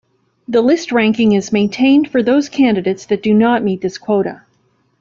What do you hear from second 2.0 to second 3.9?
for those candidates that do not meet